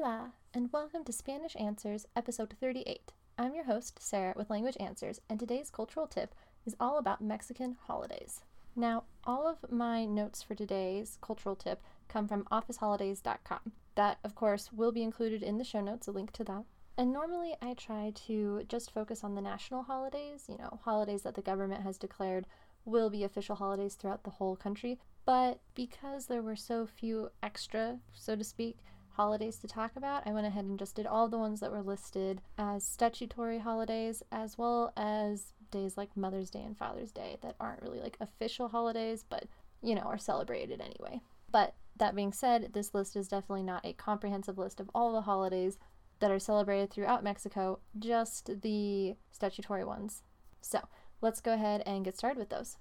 [0.00, 3.10] Hola, and welcome to Spanish Answers, episode 38.
[3.36, 7.76] I'm your host, Sarah, with Language Answers, and today's cultural tip is all about Mexican
[7.88, 8.42] holidays.
[8.76, 13.72] Now, all of my notes for today's cultural tip come from officeholidays.com.
[13.96, 16.62] That, of course, will be included in the show notes, a link to that.
[16.96, 21.34] And normally I try to just focus on the national holidays, you know, holidays that
[21.34, 22.46] the government has declared
[22.84, 25.00] will be official holidays throughout the whole country.
[25.24, 28.78] But because there were so few extra, so to speak,
[29.18, 31.82] holidays to talk about, I went ahead and just did all the ones that were
[31.82, 37.56] listed as statutory holidays, as well as days like Mother's Day and Father's Day that
[37.58, 39.44] aren't really like official holidays, but
[39.82, 41.20] you know, are celebrated anyway.
[41.50, 45.22] But that being said, this list is definitely not a comprehensive list of all the
[45.22, 45.78] holidays
[46.20, 50.22] that are celebrated throughout Mexico, just the statutory ones.
[50.60, 50.80] So
[51.20, 52.76] let's go ahead and get started with those.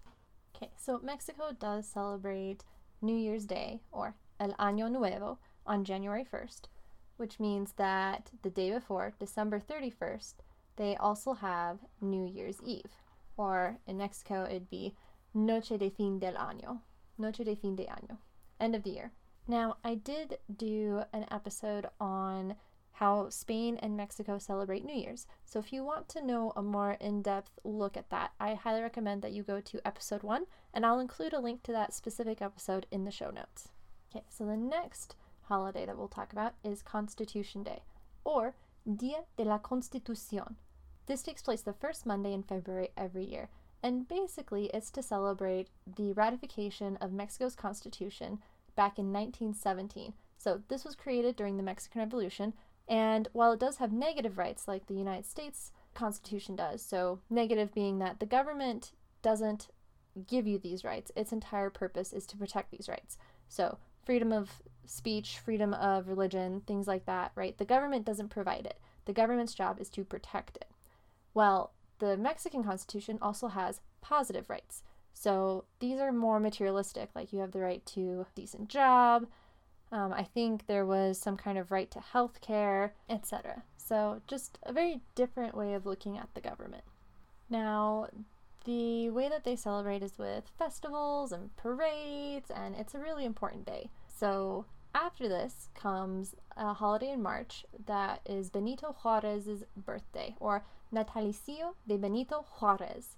[0.56, 2.64] Okay, so Mexico does celebrate
[3.02, 6.62] New Year's Day, or El Año Nuevo, on January 1st,
[7.18, 10.36] which means that the day before, December 31st,
[10.78, 13.02] they also have New Year's Eve,
[13.36, 14.96] or in Mexico it'd be
[15.34, 16.80] Noche de Fin del Año,
[17.18, 18.18] Noche de Fin de Año,
[18.60, 19.12] end of the year.
[19.48, 22.56] Now, I did do an episode on
[22.98, 25.28] how Spain and Mexico celebrate New Year's.
[25.46, 28.82] So if you want to know a more in depth look at that, I highly
[28.82, 32.42] recommend that you go to episode one, and I'll include a link to that specific
[32.42, 33.70] episode in the show notes.
[34.12, 35.16] Okay, so the next
[35.48, 37.82] holiday that we'll talk about is Constitution Day,
[38.24, 40.56] or Dia de la Constitución.
[41.06, 43.50] This takes place the first Monday in February every year,
[43.82, 48.40] and basically it's to celebrate the ratification of Mexico's Constitution
[48.76, 50.14] back in 1917.
[50.38, 52.54] So this was created during the Mexican Revolution,
[52.88, 57.74] and while it does have negative rights like the United States Constitution does, so negative
[57.74, 59.70] being that the government doesn't
[60.28, 63.18] give you these rights, its entire purpose is to protect these rights.
[63.48, 67.58] So freedom of speech, freedom of religion, things like that, right?
[67.58, 68.80] The government doesn't provide it.
[69.06, 70.70] The government's job is to protect it.
[71.34, 74.84] Well, the Mexican Constitution also has positive rights.
[75.14, 79.28] So these are more materialistic, like you have the right to a decent job.
[79.92, 83.64] Um, I think there was some kind of right to health care, etc.
[83.78, 86.84] So just a very different way of looking at the government.
[87.50, 88.08] Now,
[88.66, 93.66] the way that they celebrate is with festivals and parades, and it's a really important
[93.66, 93.90] day.
[94.14, 94.66] So,
[94.98, 101.98] after this comes a holiday in March that is Benito Juarez's birthday, or Natalicio de
[101.98, 103.16] Benito Juarez.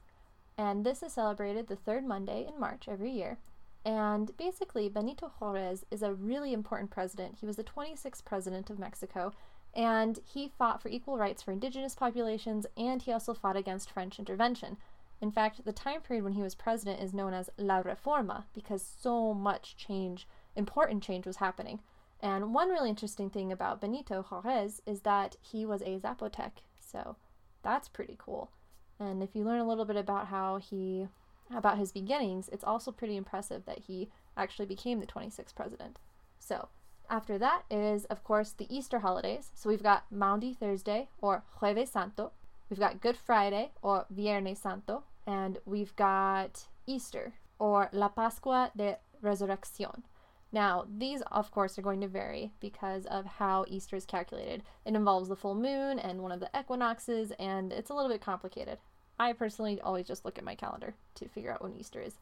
[0.57, 3.37] And this is celebrated the third Monday in March every year.
[3.85, 7.37] And basically, Benito Juarez is a really important president.
[7.39, 9.31] He was the 26th president of Mexico,
[9.73, 14.19] and he fought for equal rights for indigenous populations, and he also fought against French
[14.19, 14.75] intervention.
[15.21, 18.83] In fact, the time period when he was president is known as La Reforma because
[18.83, 20.27] so much change,
[20.59, 21.79] important change, was happening.
[22.21, 27.15] And one really interesting thing about Benito Juarez is that he was a Zapotec, so
[27.63, 28.51] that's pretty cool.
[28.99, 31.07] And if you learn a little bit about how he
[31.55, 35.97] about his beginnings, it's also pretty impressive that he actually became the 26th president.
[36.37, 36.67] So,
[37.09, 39.49] after that is, of course, the Easter holidays.
[39.55, 42.33] So, we've got Maundy Thursday, or Jueves Santo.
[42.69, 45.03] We've got Good Friday, or Viernes Santo.
[45.25, 50.03] And we've got Easter, or La Pascua de Resurrección.
[50.51, 54.63] Now, these, of course, are going to vary because of how Easter is calculated.
[54.85, 58.21] It involves the full moon and one of the equinoxes, and it's a little bit
[58.21, 58.79] complicated.
[59.19, 62.15] I personally always just look at my calendar to figure out when Easter is.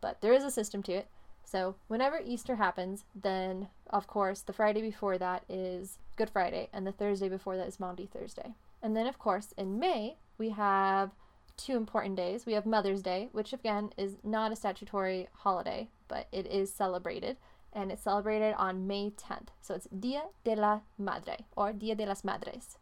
[0.00, 1.08] But there is a system to it.
[1.44, 6.86] So, whenever Easter happens, then of course the Friday before that is Good Friday, and
[6.86, 8.54] the Thursday before that is Maundy Thursday.
[8.82, 11.12] And then, of course, in May, we have
[11.56, 12.44] two important days.
[12.44, 17.36] We have Mother's Day, which again is not a statutory holiday, but it is celebrated.
[17.72, 19.48] And it's celebrated on May 10th.
[19.60, 22.78] So it's Dia de la Madre or Dia de las Madres.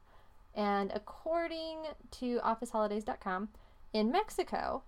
[0.55, 3.49] And according to officeholidays.com,
[3.93, 4.83] in Mexico,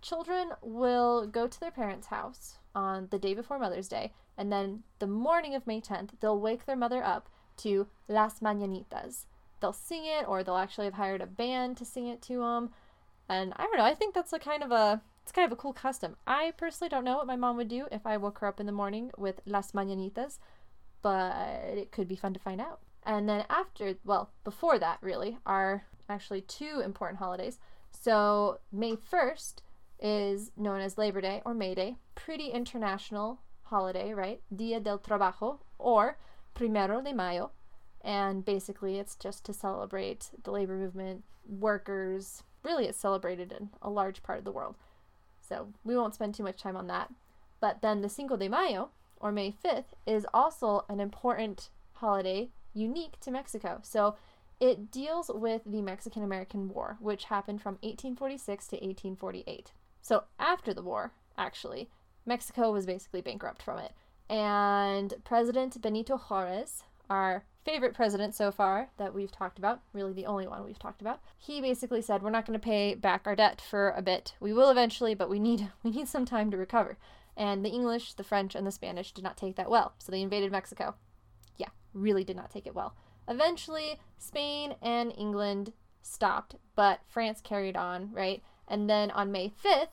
[0.00, 4.82] children will go to their parents' house on the day before Mother's Day, and then
[4.98, 9.26] the morning of May 10th, they'll wake their mother up to Las Mañanitas.
[9.60, 12.70] They'll sing it, or they'll actually have hired a band to sing it to them.
[13.28, 15.60] And I don't know, I think that's a kind of a it's kind of a
[15.60, 16.16] cool custom.
[16.26, 18.66] I personally don't know what my mom would do if I woke her up in
[18.66, 20.38] the morning with Las Mañanitas,
[21.00, 21.34] but
[21.74, 22.80] it could be fun to find out.
[23.04, 27.58] And then after, well, before that, really, are actually two important holidays.
[27.90, 29.56] So May 1st
[30.00, 34.40] is known as Labor Day or May Day, pretty international holiday, right?
[34.54, 36.18] Dia del Trabajo or
[36.54, 37.52] Primero de Mayo.
[38.04, 42.42] And basically, it's just to celebrate the labor movement, workers.
[42.64, 44.76] Really, it's celebrated in a large part of the world.
[45.46, 47.10] So we won't spend too much time on that.
[47.60, 48.90] But then the Cinco de Mayo,
[49.20, 53.80] or May 5th, is also an important holiday unique to Mexico.
[53.82, 54.16] So
[54.60, 59.72] it deals with the Mexican American War, which happened from 1846 to 1848.
[60.00, 61.88] So after the war, actually,
[62.24, 63.92] Mexico was basically bankrupt from it.
[64.28, 70.26] And President Benito Juarez, our favorite president so far that we've talked about, really the
[70.26, 73.36] only one we've talked about, he basically said we're not going to pay back our
[73.36, 74.34] debt for a bit.
[74.40, 76.96] We will eventually, but we need we need some time to recover.
[77.36, 80.20] And the English, the French, and the Spanish did not take that well, so they
[80.20, 80.94] invaded Mexico.
[81.56, 82.94] Yeah, really did not take it well.
[83.26, 85.72] Eventually, Spain and England
[86.02, 88.42] stopped, but France carried on, right?
[88.68, 89.88] And then on May 5th,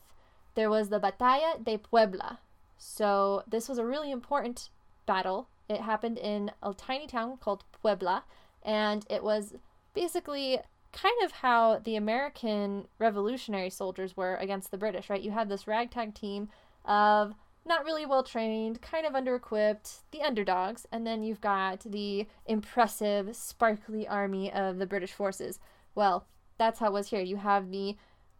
[0.56, 2.40] there was the Batalla de Puebla.
[2.78, 4.70] So this was a really important
[5.06, 5.50] battle.
[5.70, 8.24] It happened in a tiny town called Puebla,
[8.64, 9.54] and it was
[9.94, 10.60] basically
[10.92, 15.22] kind of how the American revolutionary soldiers were against the British, right?
[15.22, 16.50] You had this ragtag team
[16.86, 17.36] of
[17.66, 22.26] not really well trained, kind of under equipped, the underdogs, and then you've got the
[22.48, 25.60] impressive, sparkly army of the British forces.
[25.94, 26.26] Well,
[26.58, 27.22] that's how it was here.
[27.22, 27.96] You have the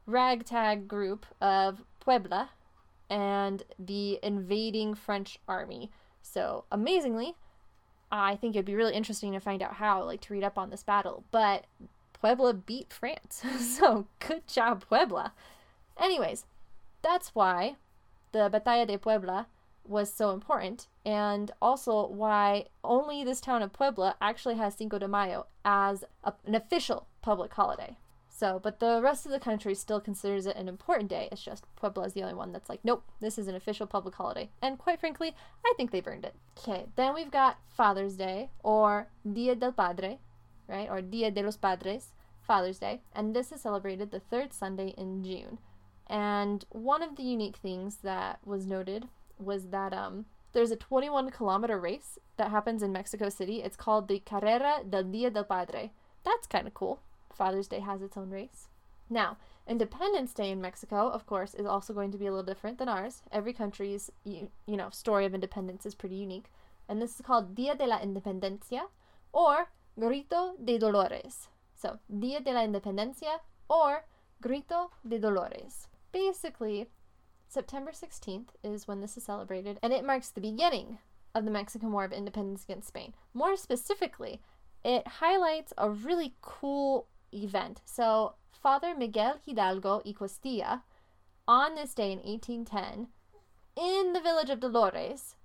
[0.08, 2.50] ragtag group of Puebla
[3.08, 5.92] and the invading French army.
[6.22, 7.36] So, amazingly,
[8.12, 10.70] I think it'd be really interesting to find out how, like to read up on
[10.70, 11.24] this battle.
[11.32, 11.66] But
[12.14, 13.44] Puebla beat France.
[13.60, 15.34] so, good job, Puebla.
[15.98, 16.46] Anyways,
[17.02, 17.76] that's why
[18.32, 19.48] the Batalla de Puebla
[19.86, 25.08] was so important, and also why only this town of Puebla actually has Cinco de
[25.08, 27.98] Mayo as a, an official public holiday.
[28.40, 31.28] So, but the rest of the country still considers it an important day.
[31.30, 34.16] It's just Puebla is the only one that's like, nope, this is an official public
[34.16, 34.50] holiday.
[34.62, 36.36] And quite frankly, I think they've earned it.
[36.58, 40.20] Okay, then we've got Father's Day or Dia del Padre,
[40.70, 40.90] right?
[40.90, 43.02] Or Dia de los Padres, Father's Day.
[43.14, 45.58] And this is celebrated the third Sunday in June.
[46.08, 51.32] And one of the unique things that was noted was that um, there's a 21
[51.32, 53.64] kilometer race that happens in Mexico City.
[53.64, 55.92] It's called the Carrera del Dia del Padre.
[56.24, 57.02] That's kind of cool.
[57.40, 58.68] Father's Day has its own race.
[59.10, 62.78] Now, Independence Day in Mexico, of course, is also going to be a little different
[62.78, 63.24] than ours.
[63.32, 66.52] Every country's you, you know story of independence is pretty unique,
[66.88, 68.90] and this is called Dia de la Independencia
[69.32, 71.48] or Grito de Dolores.
[71.76, 73.40] So, Dia de la Independencia
[73.70, 74.06] or
[74.42, 75.88] Grito de Dolores.
[76.12, 76.90] Basically,
[77.48, 81.00] September 16th is when this is celebrated, and it marks the beginning
[81.34, 83.14] of the Mexican War of Independence against Spain.
[83.34, 84.42] More specifically,
[84.84, 87.82] it highlights a really cool event.
[87.86, 90.84] So, Father Miguel Hidalgo y Costilla,
[91.48, 93.08] on this day in 1810,
[93.76, 95.36] in the village of Dolores,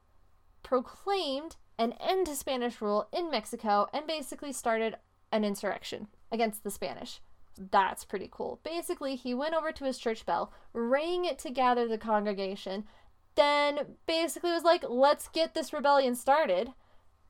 [0.62, 4.96] proclaimed an end to Spanish rule in Mexico and basically started
[5.32, 7.20] an insurrection against the Spanish.
[7.56, 8.60] That's pretty cool.
[8.64, 12.84] Basically, he went over to his church bell, rang it to gather the congregation,
[13.36, 16.72] then basically was like, let's get this rebellion started.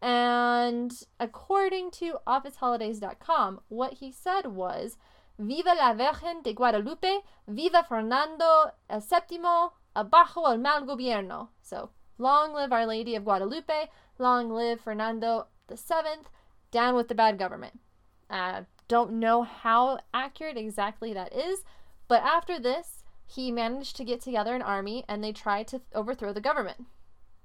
[0.05, 4.99] And according to officeholidays.com, what he said was,
[5.39, 11.49] Viva la Virgen de Guadalupe, viva Fernando VII, abajo el mal gobierno.
[11.63, 16.29] So, long live Our Lady of Guadalupe, long live Fernando VII,
[16.71, 17.81] down with the bad government.
[18.29, 21.65] Uh, don't know how accurate exactly that is,
[22.09, 26.35] but after this, he managed to get together an army and they tried to overthrow
[26.35, 26.85] the government.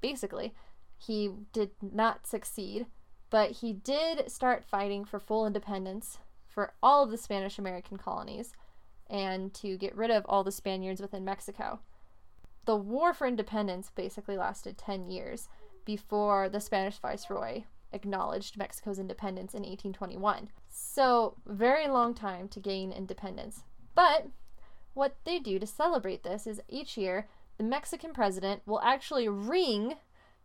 [0.01, 0.53] Basically,
[0.99, 2.85] he did not succeed,
[3.29, 8.53] but he did start fighting for full independence for all of the Spanish American colonies
[9.09, 11.79] and to get rid of all the Spaniards within Mexico.
[12.65, 15.47] The War for Independence basically lasted 10 years
[15.85, 20.49] before the Spanish viceroy acknowledged Mexico's independence in 1821.
[20.69, 23.63] So, very long time to gain independence.
[23.95, 24.27] But
[24.93, 29.95] what they do to celebrate this is each year the Mexican president will actually ring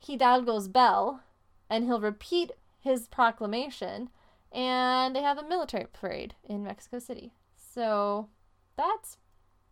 [0.06, 1.22] Hidalgo's bell
[1.68, 4.10] and he'll repeat his proclamation
[4.52, 7.32] and they have a military parade in Mexico City.
[7.56, 8.28] So,
[8.76, 9.18] that's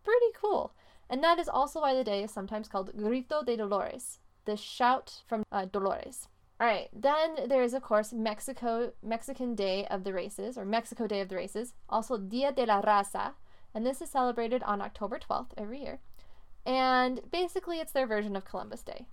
[0.03, 0.73] pretty cool.
[1.09, 5.21] And that is also why the day is sometimes called Grito de Dolores, the shout
[5.27, 6.27] from uh, Dolores.
[6.59, 11.07] All right, then there is of course Mexico Mexican Day of the Races or Mexico
[11.07, 13.33] Day of the Races, also Dia de la Raza,
[13.73, 15.99] and this is celebrated on October 12th every year.
[16.65, 19.07] And basically it's their version of Columbus Day.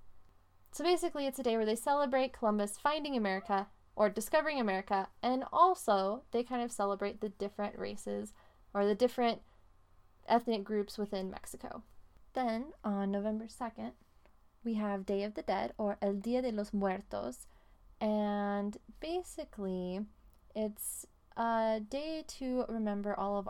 [0.72, 5.44] So basically it's a day where they celebrate Columbus finding America or discovering America and
[5.52, 8.32] also they kind of celebrate the different races
[8.72, 9.40] or the different
[10.28, 11.82] ethnic groups within Mexico.
[12.34, 13.92] Then on November 2nd,
[14.64, 17.46] we have Day of the Dead or El Dia de los Muertos.
[18.00, 20.00] And basically,
[20.54, 23.48] it's a day to remember all of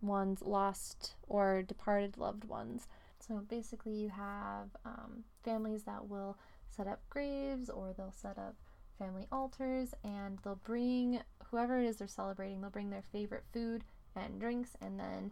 [0.00, 2.86] one's lost or departed loved ones.
[3.32, 6.36] So basically, you have um, families that will
[6.68, 8.56] set up graves or they'll set up
[8.98, 13.84] family altars and they'll bring whoever it is they're celebrating, they'll bring their favorite food
[14.14, 15.30] and drinks, and then,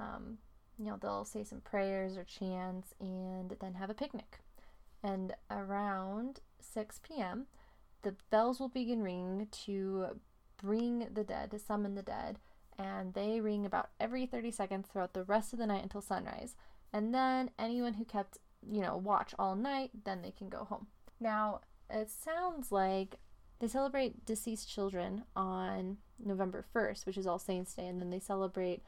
[0.00, 0.38] um,
[0.78, 4.38] you know, they'll say some prayers or chants and then have a picnic.
[5.02, 7.48] And around 6 p.m.,
[8.00, 10.18] the bells will begin ringing to
[10.56, 12.38] bring the dead, to summon the dead,
[12.78, 16.54] and they ring about every 30 seconds throughout the rest of the night until sunrise.
[16.92, 20.88] And then anyone who kept, you know, watch all night, then they can go home.
[21.20, 23.16] Now, it sounds like
[23.60, 28.18] they celebrate deceased children on November 1st, which is All Saints' Day, and then they
[28.18, 28.82] celebrate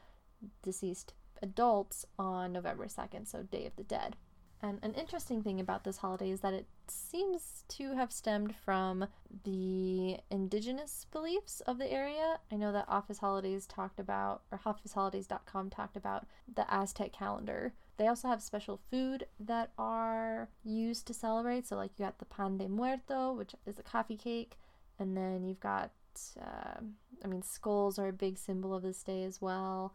[0.61, 4.17] deceased adults on November 2nd, so Day of the Dead.
[4.61, 9.07] And an interesting thing about this holiday is that it seems to have stemmed from
[9.43, 12.39] the indigenous beliefs of the area.
[12.51, 17.73] I know that Office Holidays talked about, or officeholidays.com talked about the Aztec calendar.
[17.97, 21.67] They also have special food that are used to celebrate.
[21.67, 24.57] So, like, you got the pan de muerto, which is a coffee cake,
[24.99, 25.91] and then you've got,
[26.39, 26.81] uh,
[27.23, 29.93] I mean, skulls are a big symbol of this day as well.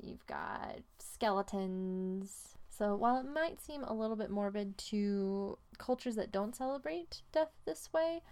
[0.00, 2.56] You've got skeletons.
[2.68, 7.50] So while it might seem a little bit morbid to cultures that don't celebrate death
[7.66, 8.22] this way,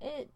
[0.00, 0.30] it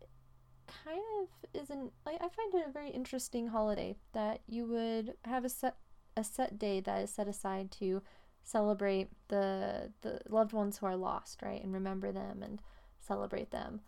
[0.84, 1.92] kind of isn't.
[2.06, 5.76] I, I find it a very interesting holiday that you would have a set
[6.16, 8.02] a set day that is set aside to
[8.44, 12.60] celebrate the the loved ones who are lost, right, and remember them and
[12.98, 13.80] celebrate them.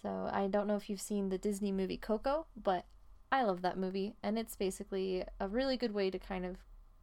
[0.00, 2.86] So I don't know if you've seen the Disney movie Coco, but
[3.30, 6.56] I love that movie, and it's basically a really good way to kind of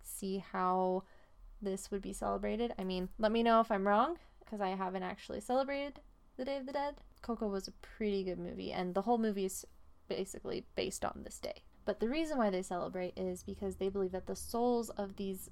[0.03, 1.03] see how
[1.61, 2.73] this would be celebrated.
[2.77, 5.99] I mean, let me know if I'm wrong, because I haven't actually celebrated
[6.37, 6.95] the Day of the Dead.
[7.21, 9.65] Coco was a pretty good movie, and the whole movie is
[10.07, 11.63] basically based on this day.
[11.85, 15.49] But the reason why they celebrate is because they believe that the souls of these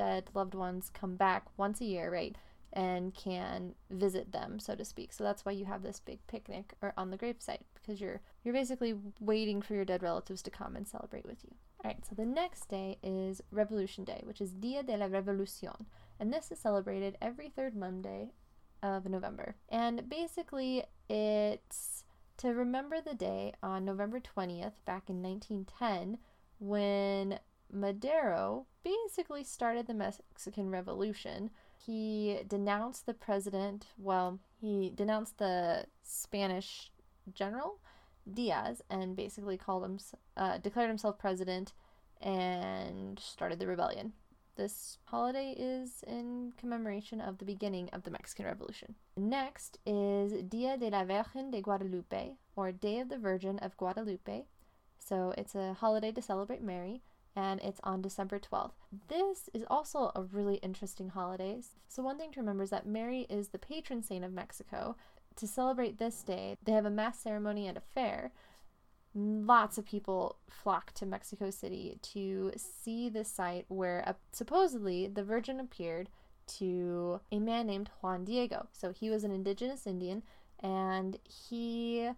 [0.00, 2.36] dead loved ones come back once a year, right?
[2.72, 5.12] and can visit them, so to speak.
[5.12, 8.54] So that's why you have this big picnic or on the gravesite because you're you're
[8.54, 11.54] basically waiting for your dead relatives to come and celebrate with you.
[11.82, 15.86] All right, so the next day is Revolution Day, which is Dia de la Revolución,
[16.18, 18.30] and this is celebrated every third Monday
[18.82, 19.56] of November.
[19.68, 22.04] And basically, it's
[22.38, 26.18] to remember the day on November 20th back in 1910
[26.58, 27.38] when
[27.72, 31.50] Madero basically started the Mexican Revolution
[31.84, 36.90] he denounced the president, well, he denounced the Spanish
[37.32, 37.78] general,
[38.30, 39.98] Diaz, and basically called him,
[40.36, 41.72] uh, declared himself president
[42.20, 44.12] and started the rebellion.
[44.56, 48.94] This holiday is in commemoration of the beginning of the Mexican Revolution.
[49.16, 54.44] Next is Dia de la Virgen de Guadalupe, or Day of the Virgin of Guadalupe.
[54.98, 57.00] So it's a holiday to celebrate Mary
[57.36, 58.72] and it's on December 12th.
[59.08, 61.60] This is also a really interesting holiday.
[61.88, 64.96] So, one thing to remember is that Mary is the patron saint of Mexico.
[65.36, 68.32] To celebrate this day, they have a mass ceremony and a fair.
[69.14, 75.24] Lots of people flock to Mexico City to see the site where uh, supposedly the
[75.24, 76.08] Virgin appeared
[76.58, 78.68] to a man named Juan Diego.
[78.72, 80.22] So, he was an indigenous Indian
[80.62, 82.10] and he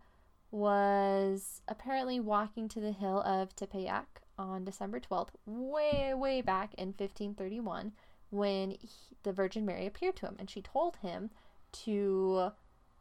[0.50, 6.88] was apparently walking to the hill of Tepeyac on December 12th, way, way back in
[6.88, 7.92] 1531,
[8.30, 8.88] when he,
[9.22, 10.36] the Virgin Mary appeared to him.
[10.38, 11.30] And she told him
[11.84, 12.50] to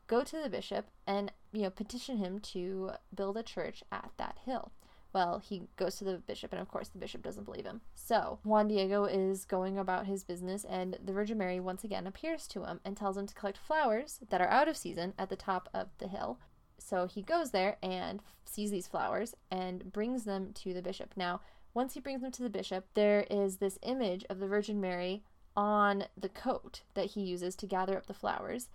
[0.07, 4.37] go to the bishop and, you know, petition him to build a church at that
[4.45, 4.71] hill.
[5.13, 7.81] Well, he goes to the bishop, and of course, the bishop doesn't believe him.
[7.93, 12.47] So, Juan Diego is going about his business, and the Virgin Mary once again appears
[12.47, 15.35] to him and tells him to collect flowers that are out of season at the
[15.35, 16.39] top of the hill
[16.81, 21.13] so he goes there and sees these flowers and brings them to the bishop.
[21.15, 21.41] Now,
[21.73, 25.23] once he brings them to the bishop, there is this image of the Virgin Mary
[25.55, 28.69] on the coat that he uses to gather up the flowers.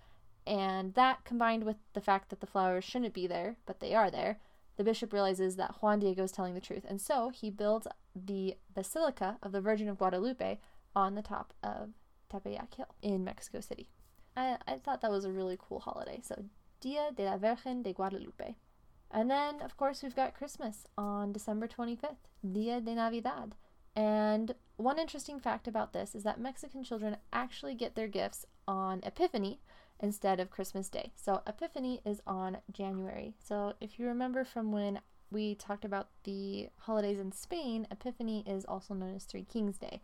[0.47, 4.11] And that combined with the fact that the flowers shouldn't be there, but they are
[4.11, 4.39] there,
[4.77, 6.85] the bishop realizes that Juan Diego is telling the truth.
[6.89, 10.59] And so he builds the Basilica of the Virgin of Guadalupe
[10.95, 11.91] on the top of
[12.31, 13.89] Tepeyac Hill in Mexico City.
[14.37, 16.21] I, I thought that was a really cool holiday.
[16.23, 16.45] So
[16.81, 18.57] Dia de la Virgen de Guadalupe.
[19.11, 23.55] And then, of course, we've got Christmas on December 25th, Dia de Navidad.
[23.95, 29.01] And one interesting fact about this is that Mexican children actually get their gifts on
[29.05, 29.61] Epiphany
[30.01, 31.13] instead of Christmas Day.
[31.17, 33.35] So, Epiphany is on January.
[33.43, 38.65] So, if you remember from when we talked about the holidays in Spain, Epiphany is
[38.67, 40.03] also known as Three Kings Day.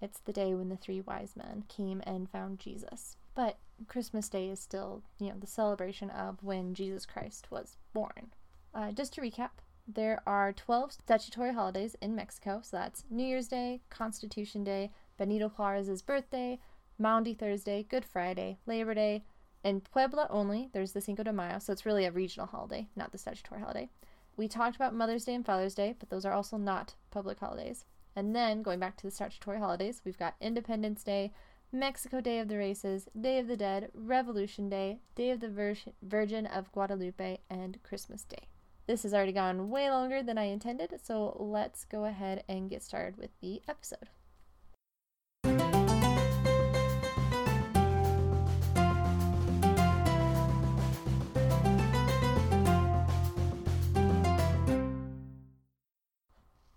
[0.00, 3.16] It's the day when the three wise men came and found Jesus.
[3.34, 3.58] But
[3.88, 8.32] Christmas Day is still, you know, the celebration of when Jesus Christ was born.
[8.74, 9.50] Uh, just to recap,
[9.86, 12.60] there are 12 statutory holidays in Mexico.
[12.62, 16.58] So that's New Year's Day, Constitution Day, Benito Juarez's birthday,
[16.98, 19.24] Maundy Thursday, Good Friday, Labor Day,
[19.64, 23.12] In Puebla only, there's the Cinco de Mayo, so it's really a regional holiday, not
[23.12, 23.88] the statutory holiday.
[24.36, 27.84] We talked about Mother's Day and Father's Day, but those are also not public holidays.
[28.16, 31.32] And then going back to the statutory holidays, we've got Independence Day,
[31.74, 35.74] Mexico Day of the Races, Day of the Dead, Revolution Day, Day of the Vir-
[36.02, 38.48] Virgin of Guadalupe, and Christmas Day.
[38.86, 42.82] This has already gone way longer than I intended, so let's go ahead and get
[42.82, 44.10] started with the episode.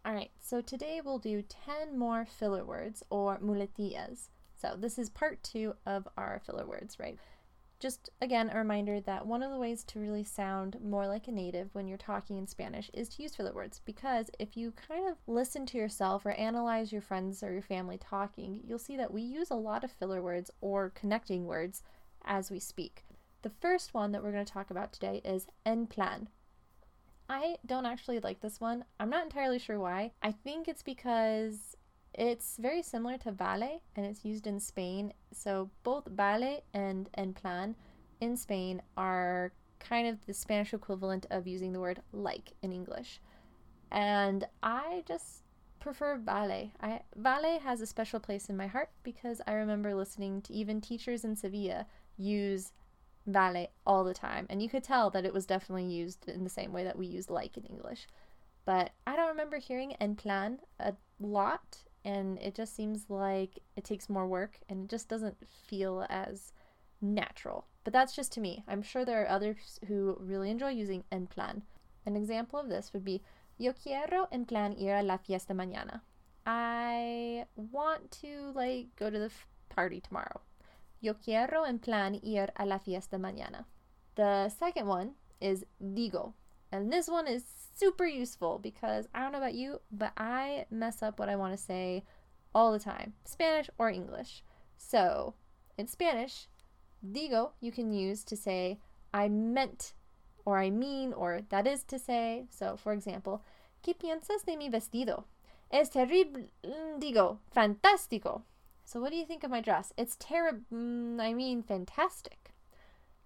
[0.07, 4.29] Alright, so today we'll do 10 more filler words or muletillas.
[4.55, 7.17] So this is part two of our filler words, right?
[7.79, 11.31] Just again, a reminder that one of the ways to really sound more like a
[11.31, 15.09] native when you're talking in Spanish is to use filler words because if you kind
[15.09, 19.13] of listen to yourself or analyze your friends or your family talking, you'll see that
[19.13, 21.83] we use a lot of filler words or connecting words
[22.23, 23.03] as we speak.
[23.41, 26.29] The first one that we're going to talk about today is en plan.
[27.29, 28.85] I don't actually like this one.
[28.99, 30.13] I'm not entirely sure why.
[30.21, 31.75] I think it's because
[32.17, 35.13] it's very similar to vale and it's used in Spain.
[35.31, 37.75] So both vale and en plan
[38.21, 43.19] in Spain are kind of the Spanish equivalent of using the word like in English.
[43.91, 45.43] And I just
[45.79, 46.71] prefer vale.
[46.81, 50.81] I vale has a special place in my heart because I remember listening to even
[50.81, 51.85] teachers in Sevilla
[52.17, 52.71] use
[53.27, 56.49] vale all the time and you could tell that it was definitely used in the
[56.49, 58.07] same way that we use like in English.
[58.63, 63.83] But I don't remember hearing en plan a lot and it just seems like it
[63.83, 65.35] takes more work and it just doesn't
[65.67, 66.53] feel as
[67.01, 67.65] natural.
[67.83, 68.63] But that's just to me.
[68.67, 71.63] I'm sure there are others who really enjoy using en plan.
[72.05, 73.21] An example of this would be
[73.57, 76.01] Yo quiero en plan ir a la fiesta mañana.
[76.45, 80.41] I want to like go to the f- party tomorrow.
[80.99, 83.65] Yo quiero en plan ir a la fiesta mañana.
[84.15, 86.33] The second one is digo.
[86.71, 87.43] And this one is
[87.75, 91.53] super useful because I don't know about you, but I mess up what I want
[91.55, 92.03] to say
[92.53, 94.43] all the time, Spanish or English.
[94.77, 95.35] So,
[95.77, 96.47] in Spanish,
[97.05, 98.79] digo you can use to say
[99.13, 99.93] I meant
[100.45, 102.45] or I mean or that is to say.
[102.49, 103.43] So, for example,
[103.85, 105.25] ¿Qué piensas de mi vestido?
[105.69, 108.41] Es terrible, mm, digo, fantástico.
[108.83, 109.93] So, what do you think of my dress?
[109.95, 112.51] It's terrible, mm, I mean, fantastic.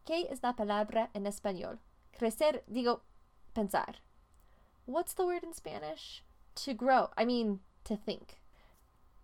[0.06, 1.80] ¿Qué es la palabra en español?
[2.12, 3.04] Crecer, digo,
[3.54, 4.02] pensar.
[4.90, 6.24] What's the word in Spanish?
[6.66, 7.12] To grow.
[7.16, 8.40] I mean, to think.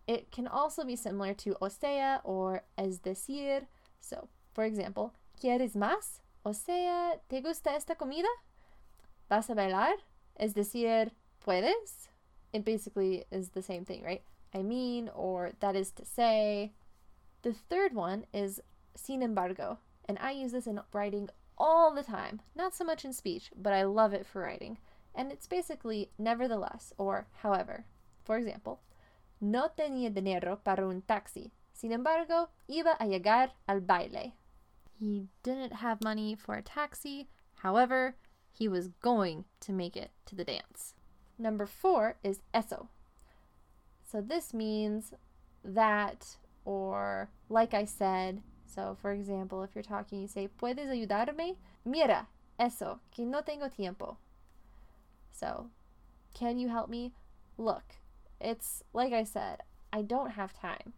[0.06, 3.66] It can also be similar to o sea or es decir.
[4.00, 6.20] So, for example, ¿quieres más?
[6.46, 8.30] O sea, ¿te gusta esta comida?
[9.28, 9.96] ¿Vas a bailar?
[10.40, 11.10] Es decir,
[11.44, 12.10] ¿puedes?
[12.54, 14.22] It basically is the same thing, right?
[14.54, 16.74] I mean, or that is to say.
[17.42, 18.62] The third one is
[18.96, 22.42] sin embargo, and I use this in writing all the time.
[22.56, 24.78] Not so much in speech, but I love it for writing
[25.16, 27.86] and it's basically nevertheless or however.
[28.24, 28.82] For example,
[29.42, 31.52] no tenía dinero para un taxi.
[31.74, 34.34] Sin embargo, iba a llegar al baile.
[35.00, 37.28] He didn't have money for a taxi.
[37.62, 38.16] However,
[38.52, 40.94] he was going to make it to the dance.
[41.38, 42.90] Number four is eso.
[44.10, 45.14] So this means
[45.64, 48.42] that or like I said.
[48.66, 51.56] So, for example, if you're talking, you say, ¿Puedes ayudarme?
[51.86, 52.28] Mira,
[52.60, 54.18] eso, que no tengo tiempo.
[55.38, 55.70] So,
[56.34, 57.14] can you help me?
[57.58, 57.96] Look,
[58.40, 60.94] it's like I said, I don't have time.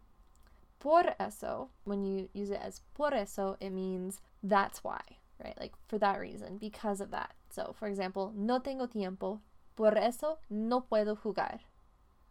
[0.78, 5.00] Por eso, when you use it as por eso, it means that's why,
[5.42, 5.58] right?
[5.58, 7.34] Like for that reason, because of that.
[7.50, 9.40] So, for example, no tengo tiempo,
[9.76, 11.60] por eso no puedo jugar.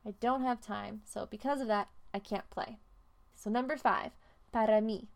[0.06, 2.78] I don't have time, so because of that, I can't play.
[3.36, 4.12] So, number five,
[4.54, 5.08] para mí.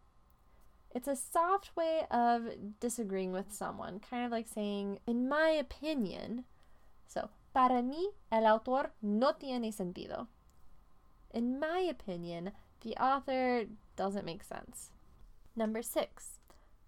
[0.94, 2.50] It's a soft way of
[2.82, 6.44] disagreeing with someone, kind of like saying, in my opinion,
[7.12, 10.28] so, para mí, el autor no tiene sentido.
[11.34, 13.66] In my opinion, the author
[13.98, 14.92] doesn't make sense.
[15.54, 16.40] Number six,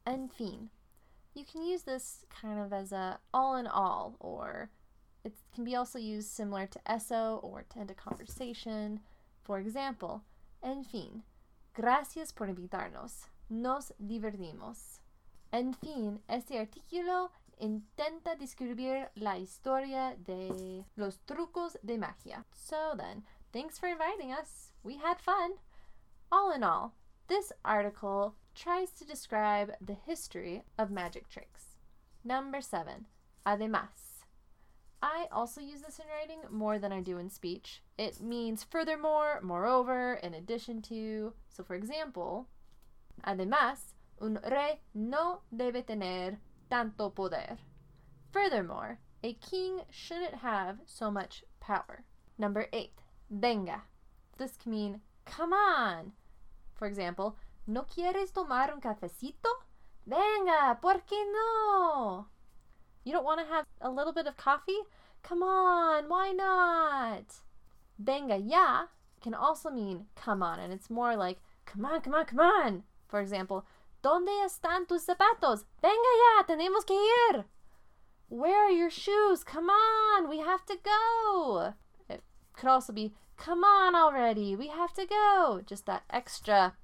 [0.05, 0.69] en fin.
[1.33, 4.69] You can use this kind of as a all in all, or
[5.25, 9.01] it can be also used similar to eso or to end a conversation.
[9.41, 10.21] For example,
[10.63, 11.23] en fin,
[11.75, 13.27] gracias por invitarnos.
[13.49, 14.99] Nos divertimos.
[15.51, 17.31] En fin, este artículo
[17.63, 22.43] intenta describir la historia de los trucos de magia.
[22.53, 23.23] So then,
[23.53, 24.73] thanks for inviting us.
[24.83, 25.53] We had fun.
[26.31, 26.95] All in all,
[27.27, 31.77] this article tries to describe the history of magic tricks.
[32.23, 33.05] Number seven,
[33.45, 34.25] además.
[35.01, 37.81] I also use this in writing more than I do in speech.
[37.97, 41.33] It means furthermore, moreover, in addition to.
[41.49, 42.47] So, for example,
[43.25, 46.39] además, Un rey no debe tener
[46.73, 47.57] tanto poder.
[48.31, 52.03] Furthermore, a king shouldn't have so much power.
[52.37, 52.93] Number eight,
[53.29, 53.83] venga.
[54.39, 56.13] This can mean come on.
[56.73, 59.47] For example, ¿No quieres tomar un cafecito?
[60.05, 62.25] Venga, ¿por qué no?
[63.05, 64.81] You don't want to have a little bit of coffee?
[65.21, 67.41] Come on, why not?
[67.97, 68.87] Venga ya
[69.21, 72.83] can also mean come on, and it's more like come on, come on, come on.
[73.07, 73.65] For example,
[74.03, 75.65] ¿Dónde están tus zapatos?
[75.81, 77.45] Venga ya, tenemos que ir.
[78.29, 79.43] Where are your shoes?
[79.43, 81.73] Come on, we have to go.
[82.09, 82.21] It
[82.53, 85.61] could also be come on already, we have to go.
[85.65, 86.75] Just that extra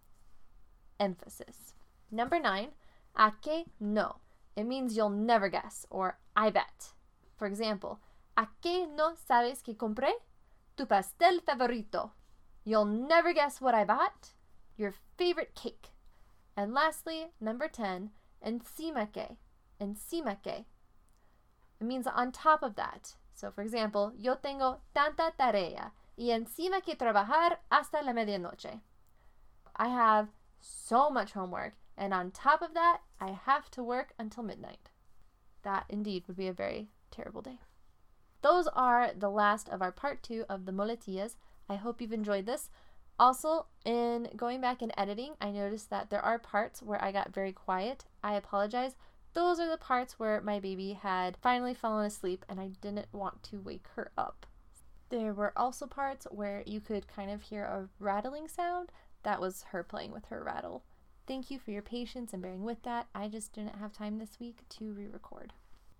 [0.99, 1.75] emphasis.
[2.10, 2.69] Number nine,
[3.15, 4.21] a que no.
[4.55, 6.93] It means you'll never guess, or I bet.
[7.38, 7.99] For example,
[8.39, 10.13] ¿A que no sabes que compré?
[10.77, 12.13] Tu pastel favorito.
[12.63, 14.34] You'll never guess what I bought.
[14.77, 15.89] Your favorite cake.
[16.55, 19.38] And lastly, number 10, encima que.
[21.79, 23.15] It means on top of that.
[23.33, 28.81] So, for example, yo tengo tanta tarea y encima que trabajar hasta la medianoche.
[29.77, 30.27] I have
[30.59, 34.89] so much homework, and on top of that, I have to work until midnight.
[35.63, 37.59] That indeed would be a very terrible day.
[38.41, 41.35] Those are the last of our part two of the muletillas.
[41.69, 42.69] I hope you've enjoyed this.
[43.19, 47.34] Also, in going back and editing, I noticed that there are parts where I got
[47.34, 48.05] very quiet.
[48.23, 48.95] I apologize.
[49.34, 53.43] Those are the parts where my baby had finally fallen asleep and I didn't want
[53.43, 54.45] to wake her up.
[55.10, 58.91] There were also parts where you could kind of hear a rattling sound.
[59.23, 60.84] That was her playing with her rattle.
[61.27, 63.08] Thank you for your patience and bearing with that.
[63.13, 65.53] I just didn't have time this week to re-record.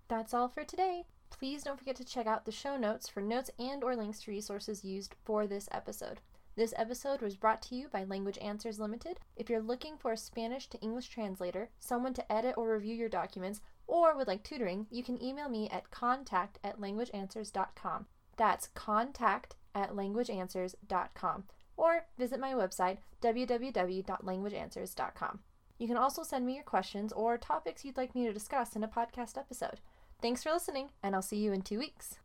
[0.08, 1.04] That's all for today.
[1.30, 4.30] Please don't forget to check out the show notes for notes and or links to
[4.30, 6.20] resources used for this episode.
[6.56, 9.20] This episode was brought to you by Language Answers Limited.
[9.36, 13.08] If you're looking for a Spanish to English translator, someone to edit or review your
[13.08, 18.06] documents, or would like tutoring, you can email me at contact at languageanswers.com.
[18.36, 21.44] That's contact at languageanswers.com.
[21.76, 25.38] Or visit my website, www.languageanswers.com.
[25.78, 28.84] You can also send me your questions or topics you'd like me to discuss in
[28.84, 29.80] a podcast episode.
[30.20, 32.18] Thanks for listening, and I'll see you in two weeks.